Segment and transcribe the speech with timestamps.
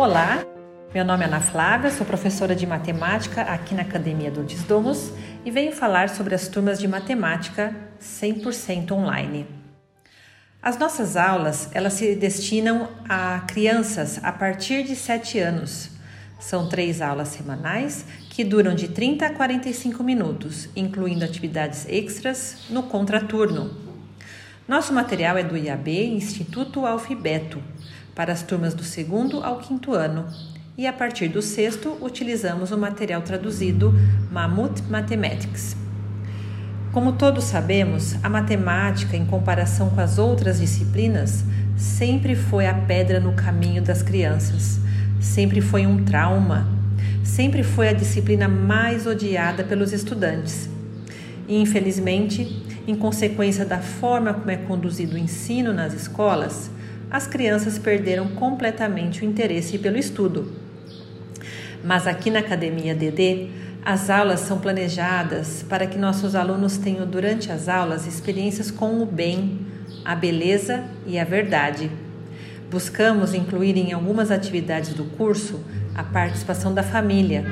[0.00, 0.46] Olá,
[0.94, 5.12] meu nome é Ana Flávia, sou professora de matemática aqui na Academia do Desdomos
[5.44, 9.46] e venho falar sobre as turmas de matemática 100% online.
[10.62, 15.90] As nossas aulas, elas se destinam a crianças a partir de 7 anos.
[16.38, 22.84] São três aulas semanais que duram de 30 a 45 minutos, incluindo atividades extras no
[22.84, 23.89] contraturno.
[24.68, 27.60] Nosso material é do IAB Instituto Alfibeto,
[28.14, 30.26] para as turmas do segundo ao quinto ano,
[30.78, 33.92] e a partir do sexto utilizamos o material traduzido
[34.30, 35.76] Mammoth Mathematics.
[36.92, 41.44] Como todos sabemos, a matemática, em comparação com as outras disciplinas,
[41.76, 44.78] sempre foi a pedra no caminho das crianças,
[45.20, 46.68] sempre foi um trauma,
[47.24, 50.68] sempre foi a disciplina mais odiada pelos estudantes.
[51.50, 56.70] E, infelizmente, em consequência da forma como é conduzido o ensino nas escolas,
[57.10, 60.52] as crianças perderam completamente o interesse pelo estudo.
[61.82, 63.48] Mas aqui na Academia DD,
[63.84, 69.04] as aulas são planejadas para que nossos alunos tenham durante as aulas experiências com o
[69.06, 69.58] bem,
[70.04, 71.90] a beleza e a verdade.
[72.70, 75.58] Buscamos incluir em algumas atividades do curso
[75.96, 77.44] a participação da família.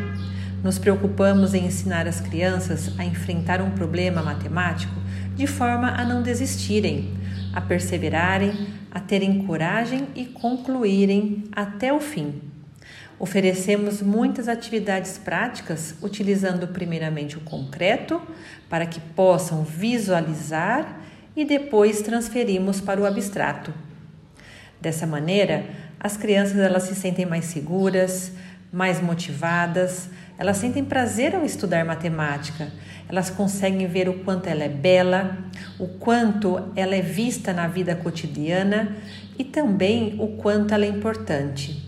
[0.62, 4.94] Nos preocupamos em ensinar as crianças a enfrentar um problema matemático
[5.36, 7.14] de forma a não desistirem,
[7.52, 12.42] a perseverarem, a terem coragem e concluírem até o fim.
[13.20, 18.20] Oferecemos muitas atividades práticas utilizando primeiramente o concreto
[18.68, 21.00] para que possam visualizar
[21.36, 23.72] e depois transferimos para o abstrato.
[24.80, 25.66] Dessa maneira,
[26.00, 28.32] as crianças elas se sentem mais seguras,
[28.72, 32.72] mais motivadas, elas sentem prazer ao estudar matemática,
[33.08, 35.36] elas conseguem ver o quanto ela é bela,
[35.80, 38.96] o quanto ela é vista na vida cotidiana
[39.36, 41.84] e também o quanto ela é importante.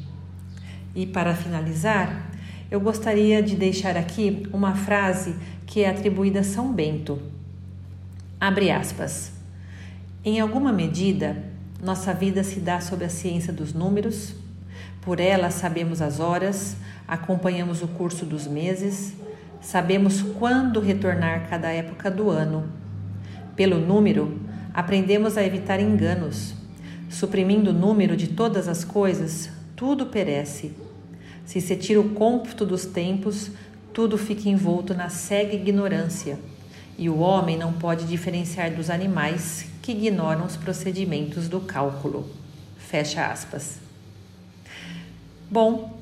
[0.96, 2.28] E para finalizar,
[2.68, 7.22] eu gostaria de deixar aqui uma frase que é atribuída a São Bento.
[8.40, 9.30] Abre aspas.
[10.24, 11.36] Em alguma medida,
[11.82, 14.34] nossa vida se dá sob a ciência dos números,
[15.00, 16.76] por ela sabemos as horas,
[17.08, 19.14] acompanhamos o curso dos meses,
[19.60, 22.68] sabemos quando retornar cada época do ano.
[23.56, 24.40] Pelo número,
[24.74, 26.54] aprendemos a evitar enganos.
[27.08, 30.72] Suprimindo o número de todas as coisas, tudo perece.
[31.44, 33.50] Se se tira o cômputo dos tempos,
[33.92, 36.38] tudo fica envolto na cega ignorância,
[36.96, 42.28] e o homem não pode diferenciar dos animais que ignoram os procedimentos do cálculo.
[42.78, 43.89] Fecha aspas.
[45.50, 45.98] Bom,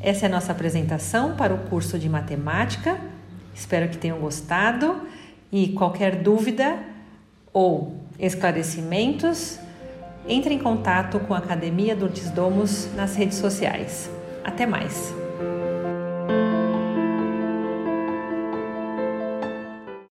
[0.00, 2.98] essa é a nossa apresentação para o curso de matemática.
[3.54, 5.00] Espero que tenham gostado
[5.52, 6.76] e qualquer dúvida
[7.52, 9.60] ou esclarecimentos,
[10.28, 14.10] entre em contato com a Academia do Desdomos nas redes sociais.
[14.42, 15.23] Até mais!